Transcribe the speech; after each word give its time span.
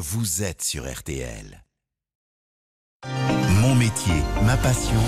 vous 0.00 0.44
êtes 0.44 0.62
sur 0.62 0.88
RTL. 0.88 1.64
Mon 3.60 3.74
métier, 3.74 4.14
ma 4.44 4.56
passion. 4.56 5.00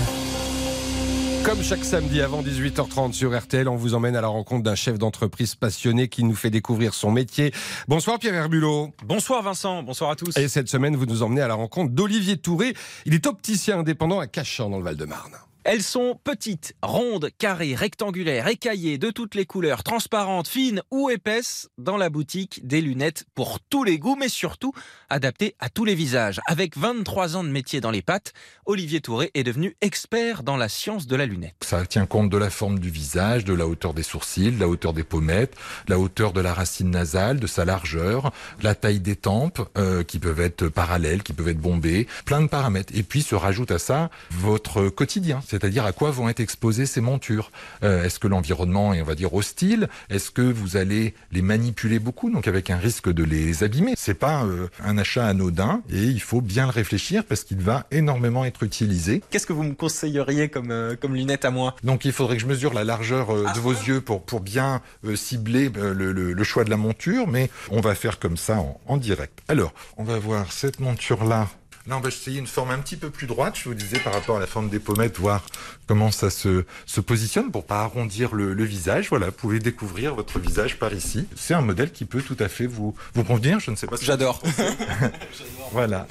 Comme 1.45 1.63
chaque 1.63 1.85
samedi 1.85 2.19
avant 2.19 2.43
18h30 2.43 3.13
sur 3.13 3.37
RTL, 3.39 3.69
on 3.69 3.77
vous 3.77 3.93
emmène 3.93 4.17
à 4.17 4.21
la 4.21 4.27
rencontre 4.27 4.63
d'un 4.63 4.75
chef 4.75 4.97
d'entreprise 4.97 5.55
passionné 5.55 6.09
qui 6.09 6.25
nous 6.25 6.35
fait 6.35 6.49
découvrir 6.49 6.93
son 6.93 7.09
métier. 7.09 7.53
Bonsoir 7.87 8.19
Pierre 8.19 8.35
Herbulot. 8.35 8.91
Bonsoir 9.05 9.41
Vincent, 9.41 9.81
bonsoir 9.81 10.09
à 10.09 10.17
tous. 10.17 10.35
Et 10.35 10.49
cette 10.49 10.67
semaine, 10.67 10.97
vous 10.97 11.05
nous 11.05 11.23
emmenez 11.23 11.41
à 11.41 11.47
la 11.47 11.55
rencontre 11.55 11.93
d'Olivier 11.93 12.35
Touré. 12.35 12.73
Il 13.05 13.13
est 13.13 13.25
opticien 13.27 13.79
indépendant 13.79 14.19
à 14.19 14.27
Cachan 14.27 14.69
dans 14.69 14.77
le 14.77 14.83
Val-de-Marne. 14.83 15.37
Elles 15.63 15.83
sont 15.83 16.19
petites, 16.23 16.73
rondes, 16.81 17.29
carrées, 17.37 17.75
rectangulaires, 17.75 18.47
écaillées, 18.47 18.97
de 18.97 19.11
toutes 19.11 19.35
les 19.35 19.45
couleurs, 19.45 19.83
transparentes, 19.83 20.47
fines 20.47 20.81
ou 20.89 21.11
épaisses. 21.11 21.69
Dans 21.77 21.97
la 21.97 22.09
boutique, 22.09 22.65
des 22.65 22.81
lunettes 22.81 23.25
pour 23.35 23.59
tous 23.59 23.83
les 23.83 23.99
goûts, 23.99 24.15
mais 24.15 24.27
surtout 24.27 24.73
adaptées 25.09 25.55
à 25.59 25.69
tous 25.69 25.85
les 25.85 25.93
visages. 25.93 26.41
Avec 26.47 26.77
23 26.77 27.35
ans 27.35 27.43
de 27.43 27.49
métier 27.49 27.79
dans 27.79 27.91
les 27.91 28.01
pattes, 28.01 28.33
Olivier 28.65 29.01
Touré 29.01 29.29
est 29.35 29.43
devenu 29.43 29.77
expert 29.81 30.41
dans 30.41 30.57
la 30.57 30.67
science 30.67 31.05
de 31.05 31.15
la 31.15 31.27
lunette. 31.27 31.53
Ça 31.61 31.85
tient 31.85 32.07
compte 32.07 32.31
de 32.31 32.37
la 32.37 32.49
forme 32.49 32.79
du 32.79 32.89
visage, 32.89 33.45
de 33.45 33.53
la 33.53 33.67
hauteur 33.67 33.93
des 33.93 34.01
sourcils, 34.01 34.51
de 34.51 34.59
la 34.59 34.67
hauteur 34.67 34.93
des 34.93 35.03
pommettes, 35.03 35.55
la 35.87 35.99
hauteur 35.99 36.33
de 36.33 36.41
la 36.41 36.55
racine 36.55 36.89
nasale, 36.89 37.39
de 37.39 37.45
sa 37.45 37.65
largeur, 37.65 38.31
la 38.63 38.73
taille 38.73 38.99
des 38.99 39.15
tempes, 39.15 39.61
euh, 39.77 40.03
qui 40.03 40.17
peuvent 40.17 40.41
être 40.41 40.69
parallèles, 40.69 41.21
qui 41.21 41.33
peuvent 41.33 41.49
être 41.49 41.61
bombées, 41.61 42.07
plein 42.25 42.41
de 42.41 42.47
paramètres. 42.47 42.93
Et 42.95 43.03
puis 43.03 43.21
se 43.21 43.35
rajoute 43.35 43.69
à 43.69 43.77
ça 43.77 44.09
votre 44.31 44.89
quotidien 44.89 45.39
c'est-à-dire 45.51 45.85
à 45.85 45.91
quoi 45.91 46.11
vont 46.11 46.29
être 46.29 46.39
exposées 46.39 46.85
ces 46.85 47.01
montures? 47.01 47.51
Euh, 47.83 48.05
est-ce 48.05 48.19
que 48.19 48.27
l'environnement 48.29 48.93
est, 48.93 49.01
on 49.01 49.05
va 49.05 49.15
dire, 49.15 49.33
hostile? 49.33 49.89
Est-ce 50.09 50.31
que 50.31 50.41
vous 50.41 50.77
allez 50.77 51.13
les 51.33 51.41
manipuler 51.41 51.99
beaucoup, 51.99 52.31
donc 52.31 52.47
avec 52.47 52.69
un 52.69 52.77
risque 52.77 53.11
de 53.11 53.23
les 53.25 53.65
abîmer? 53.65 53.95
C'est 53.97 54.13
pas 54.13 54.45
euh, 54.45 54.69
un 54.81 54.97
achat 54.97 55.25
anodin 55.25 55.81
et 55.91 56.03
il 56.03 56.21
faut 56.21 56.39
bien 56.39 56.65
le 56.65 56.71
réfléchir 56.71 57.25
parce 57.25 57.43
qu'il 57.43 57.59
va 57.59 57.85
énormément 57.91 58.45
être 58.45 58.63
utilisé. 58.63 59.21
Qu'est-ce 59.29 59.45
que 59.45 59.51
vous 59.51 59.63
me 59.63 59.73
conseilleriez 59.73 60.47
comme, 60.47 60.71
euh, 60.71 60.95
comme 60.95 61.15
lunette 61.15 61.43
à 61.43 61.51
moi? 61.51 61.75
Donc 61.83 62.05
il 62.05 62.13
faudrait 62.13 62.37
que 62.37 62.41
je 62.43 62.47
mesure 62.47 62.73
la 62.73 62.85
largeur 62.85 63.27
de 63.33 63.59
vos 63.59 63.73
yeux 63.73 63.99
pour, 63.99 64.23
pour 64.23 64.39
bien 64.39 64.81
cibler 65.15 65.69
le, 65.69 66.13
le, 66.13 66.43
choix 66.43 66.63
de 66.63 66.69
la 66.69 66.77
monture, 66.77 67.27
mais 67.27 67.49
on 67.69 67.81
va 67.81 67.93
faire 67.93 68.19
comme 68.19 68.37
ça 68.37 68.59
en, 68.59 68.79
en 68.87 68.97
direct. 68.97 69.39
Alors, 69.49 69.73
on 69.97 70.03
va 70.03 70.17
voir 70.17 70.51
cette 70.53 70.79
monture-là 70.79 71.49
Là, 71.87 71.97
on 71.97 71.99
va 71.99 72.09
essayer 72.09 72.39
une 72.39 72.47
forme 72.47 72.69
un 72.71 72.77
petit 72.79 72.95
peu 72.95 73.09
plus 73.09 73.25
droite, 73.25 73.55
je 73.57 73.67
vous 73.67 73.73
disais, 73.75 73.97
par 73.99 74.13
rapport 74.13 74.37
à 74.37 74.39
la 74.39 74.47
forme 74.47 74.69
des 74.69 74.79
pommettes, 74.79 75.17
voir 75.17 75.43
comment 75.87 76.11
ça 76.11 76.29
se, 76.29 76.63
se 76.85 77.01
positionne 77.01 77.51
pour 77.51 77.65
pas 77.65 77.81
arrondir 77.81 78.35
le, 78.35 78.63
visage. 78.63 79.09
Voilà, 79.09 79.27
vous 79.27 79.31
pouvez 79.31 79.59
découvrir 79.59 80.13
votre 80.13 80.39
visage 80.39 80.77
par 80.77 80.93
ici. 80.93 81.27
C'est 81.35 81.55
un 81.55 81.61
modèle 81.61 81.91
qui 81.91 82.05
peut 82.05 82.21
tout 82.21 82.37
à 82.39 82.47
fait 82.47 82.67
vous, 82.67 82.93
vous 83.15 83.23
convenir. 83.23 83.59
Je 83.59 83.71
ne 83.71 83.75
sais 83.75 83.87
pas 83.87 83.97
si 83.97 84.05
J'adore. 84.05 84.41
voilà. 85.71 86.07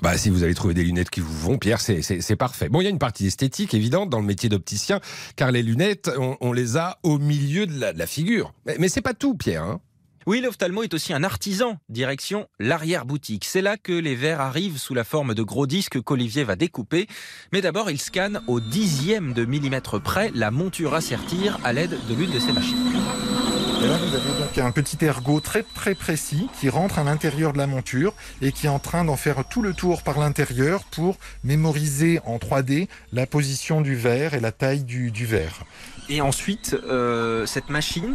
Bah, 0.00 0.16
si 0.16 0.30
vous 0.30 0.42
avez 0.42 0.54
trouvé 0.54 0.72
des 0.72 0.82
lunettes 0.82 1.10
qui 1.10 1.20
vous 1.20 1.38
vont, 1.38 1.58
Pierre, 1.58 1.80
c'est 1.80 2.36
parfait. 2.36 2.68
Bon, 2.70 2.80
il 2.80 2.84
y 2.84 2.86
a 2.86 2.90
une 2.90 2.98
partie 2.98 3.26
esthétique 3.26 3.74
évidente 3.74 4.08
dans 4.08 4.20
le 4.20 4.26
métier 4.26 4.48
d'opticien, 4.48 5.00
car 5.36 5.52
les 5.52 5.62
lunettes, 5.62 6.10
on, 6.40 6.52
les 6.52 6.76
a 6.76 6.98
au 7.02 7.18
milieu 7.18 7.66
de 7.66 7.78
la, 7.78 8.06
figure. 8.06 8.54
Mais, 8.66 8.76
mais 8.78 8.88
c'est 8.88 9.02
pas 9.02 9.14
tout, 9.14 9.34
Pierre. 9.34 9.64
Hein 9.64 9.80
oui, 10.26 10.40
l'ophtalmo 10.40 10.82
est 10.82 10.94
aussi 10.94 11.12
un 11.12 11.24
artisan, 11.24 11.78
direction 11.88 12.46
l'arrière-boutique. 12.58 13.44
C'est 13.44 13.62
là 13.62 13.76
que 13.76 13.92
les 13.92 14.14
verres 14.14 14.40
arrivent 14.40 14.78
sous 14.78 14.94
la 14.94 15.04
forme 15.04 15.34
de 15.34 15.42
gros 15.42 15.66
disques 15.66 16.00
qu'Olivier 16.00 16.44
va 16.44 16.56
découper. 16.56 17.06
Mais 17.52 17.60
d'abord, 17.60 17.90
il 17.90 18.00
scanne 18.00 18.42
au 18.46 18.60
dixième 18.60 19.32
de 19.32 19.44
millimètre 19.44 20.00
près 20.00 20.30
la 20.34 20.50
monture 20.50 20.94
à 20.94 21.00
sertir 21.00 21.58
à 21.64 21.72
l'aide 21.72 21.98
de 22.08 22.14
l'une 22.14 22.30
de 22.30 22.38
ces 22.38 22.52
machines. 22.52 23.51
Et 23.82 23.88
là, 23.88 23.96
vous 23.96 24.14
avez 24.14 24.38
donc 24.38 24.58
un 24.58 24.70
petit 24.70 25.04
ergot 25.04 25.40
très 25.40 25.64
très 25.64 25.94
précis 25.94 26.48
qui 26.60 26.68
rentre 26.68 27.00
à 27.00 27.04
l'intérieur 27.04 27.52
de 27.52 27.58
la 27.58 27.66
monture 27.66 28.14
et 28.40 28.52
qui 28.52 28.66
est 28.66 28.70
en 28.70 28.78
train 28.78 29.04
d'en 29.04 29.16
faire 29.16 29.44
tout 29.48 29.60
le 29.60 29.74
tour 29.74 30.02
par 30.02 30.20
l'intérieur 30.20 30.84
pour 30.84 31.16
mémoriser 31.42 32.20
en 32.24 32.36
3D 32.36 32.88
la 33.12 33.26
position 33.26 33.80
du 33.80 33.96
verre 33.96 34.34
et 34.34 34.40
la 34.40 34.52
taille 34.52 34.84
du, 34.84 35.26
verre. 35.26 35.64
Et 36.08 36.20
ensuite, 36.20 36.76
euh, 36.84 37.44
cette 37.46 37.70
machine 37.70 38.14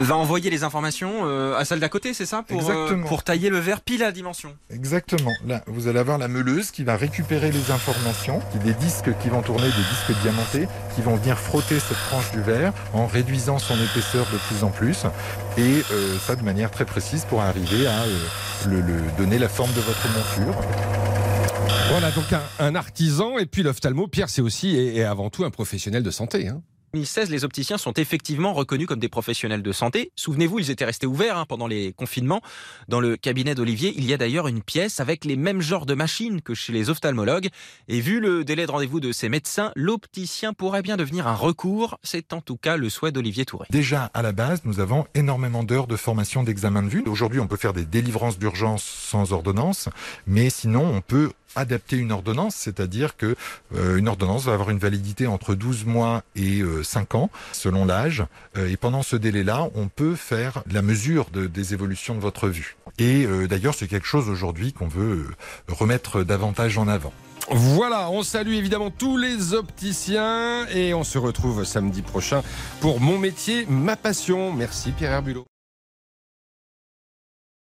va 0.00 0.16
envoyer 0.16 0.50
les 0.50 0.64
informations 0.64 1.20
euh, 1.24 1.56
à 1.56 1.64
celle 1.64 1.80
d'à 1.80 1.88
côté, 1.88 2.14
c'est 2.14 2.26
ça 2.26 2.42
pour, 2.46 2.68
euh, 2.68 2.96
pour 3.06 3.22
tailler 3.22 3.50
le 3.50 3.58
verre 3.58 3.80
pile 3.80 4.02
à 4.02 4.06
la 4.06 4.12
dimension. 4.12 4.54
Exactement. 4.70 5.32
Là, 5.46 5.62
vous 5.66 5.88
allez 5.88 5.98
avoir 5.98 6.18
la 6.18 6.28
meuleuse 6.28 6.70
qui 6.70 6.84
va 6.84 6.96
récupérer 6.96 7.50
les 7.50 7.70
informations, 7.70 8.40
des 8.64 8.74
disques 8.74 9.10
qui 9.22 9.28
vont 9.28 9.42
tourner, 9.42 9.66
des 9.66 9.70
disques 9.70 10.20
diamantés, 10.22 10.68
qui 10.94 11.02
vont 11.02 11.16
venir 11.16 11.38
frotter 11.38 11.78
cette 11.80 11.98
tranche 12.08 12.30
du 12.32 12.40
verre 12.40 12.72
en 12.92 13.06
réduisant 13.06 13.58
son 13.58 13.74
épaisseur 13.74 14.26
de 14.32 14.38
plus 14.48 14.64
en 14.64 14.70
plus, 14.70 15.04
et 15.58 15.82
euh, 15.90 16.18
ça 16.18 16.36
de 16.36 16.42
manière 16.42 16.70
très 16.70 16.84
précise 16.84 17.24
pour 17.24 17.42
arriver 17.42 17.86
à 17.86 18.04
le, 18.66 18.82
donner 19.18 19.38
la 19.38 19.48
forme 19.48 19.72
de 19.72 19.80
votre 19.80 20.08
monture. 20.08 20.54
Voilà, 21.90 22.10
donc 22.10 22.24
un, 22.58 22.74
artisan, 22.74 23.38
et 23.38 23.46
puis 23.46 23.62
l'ophtalmo, 23.62 24.08
Pierre, 24.08 24.28
c'est 24.28 24.42
aussi 24.42 24.76
et, 24.76 25.04
avant 25.04 25.30
tout 25.30 25.44
un 25.44 25.50
professionnel 25.50 26.02
de 26.02 26.10
santé. 26.10 26.48
Hein. 26.48 26.62
2016, 26.96 27.30
les 27.30 27.44
opticiens 27.44 27.76
sont 27.76 27.92
effectivement 27.92 28.54
reconnus 28.54 28.86
comme 28.86 29.00
des 29.00 29.10
professionnels 29.10 29.60
de 29.62 29.72
santé. 29.72 30.12
Souvenez-vous, 30.16 30.60
ils 30.60 30.70
étaient 30.70 30.86
restés 30.86 31.06
ouverts 31.06 31.36
hein, 31.36 31.44
pendant 31.46 31.66
les 31.66 31.92
confinements. 31.92 32.40
Dans 32.88 33.00
le 33.00 33.18
cabinet 33.18 33.54
d'Olivier, 33.54 33.92
il 33.98 34.06
y 34.06 34.14
a 34.14 34.16
d'ailleurs 34.16 34.48
une 34.48 34.62
pièce 34.62 34.98
avec 34.98 35.26
les 35.26 35.36
mêmes 35.36 35.60
genres 35.60 35.84
de 35.84 35.92
machines 35.92 36.40
que 36.40 36.54
chez 36.54 36.72
les 36.72 36.88
ophtalmologues. 36.88 37.50
Et 37.88 38.00
vu 38.00 38.18
le 38.18 38.44
délai 38.44 38.64
de 38.64 38.70
rendez-vous 38.70 39.00
de 39.00 39.12
ces 39.12 39.28
médecins, 39.28 39.72
l'opticien 39.76 40.54
pourrait 40.54 40.80
bien 40.80 40.96
devenir 40.96 41.26
un 41.26 41.34
recours. 41.34 41.98
C'est 42.02 42.32
en 42.32 42.40
tout 42.40 42.56
cas 42.56 42.78
le 42.78 42.88
souhait 42.88 43.12
d'Olivier 43.12 43.44
Touré. 43.44 43.66
Déjà, 43.68 44.10
à 44.14 44.22
la 44.22 44.32
base, 44.32 44.62
nous 44.64 44.80
avons 44.80 45.06
énormément 45.14 45.64
d'heures 45.64 45.88
de 45.88 45.96
formation 45.96 46.44
d'examen 46.44 46.82
de 46.82 46.88
vue. 46.88 47.04
Aujourd'hui, 47.06 47.40
on 47.40 47.46
peut 47.46 47.58
faire 47.58 47.74
des 47.74 47.84
délivrances 47.84 48.38
d'urgence 48.38 48.82
sans 48.82 49.34
ordonnance, 49.34 49.90
mais 50.26 50.48
sinon, 50.48 50.94
on 50.94 51.02
peut 51.02 51.30
adapter 51.54 51.96
une 51.96 52.12
ordonnance, 52.12 52.54
c'est-à-dire 52.54 53.16
que 53.16 53.36
euh, 53.74 53.96
une 53.96 54.08
ordonnance 54.08 54.44
va 54.44 54.54
avoir 54.54 54.70
une 54.70 54.78
validité 54.78 55.26
entre 55.26 55.54
12 55.54 55.84
mois 55.84 56.22
et 56.34 56.62
5 56.82 57.14
euh, 57.14 57.18
ans, 57.18 57.30
selon 57.52 57.84
l'âge. 57.84 58.24
Euh, 58.56 58.68
et 58.68 58.76
pendant 58.76 59.02
ce 59.02 59.16
délai-là, 59.16 59.68
on 59.74 59.88
peut 59.88 60.14
faire 60.14 60.62
la 60.70 60.82
mesure 60.82 61.26
des 61.30 61.74
évolutions 61.74 62.14
de 62.14 62.20
votre 62.20 62.48
vue. 62.48 62.76
Et 62.98 63.26
d'ailleurs, 63.48 63.74
c'est 63.74 63.88
quelque 63.88 64.06
chose 64.06 64.28
aujourd'hui 64.28 64.72
qu'on 64.72 64.88
veut 64.88 65.26
remettre 65.68 66.22
davantage 66.22 66.78
en 66.78 66.88
avant. 66.88 67.12
Voilà, 67.50 68.10
on 68.10 68.22
salue 68.22 68.54
évidemment 68.54 68.90
tous 68.90 69.16
les 69.16 69.54
opticiens 69.54 70.66
et 70.68 70.94
on 70.94 71.04
se 71.04 71.18
retrouve 71.18 71.64
samedi 71.64 72.02
prochain 72.02 72.42
pour 72.80 73.00
Mon 73.00 73.18
métier, 73.18 73.66
ma 73.68 73.96
passion. 73.96 74.52
Merci 74.52 74.92
Pierre 74.92 75.12
Herbulot. 75.12 75.46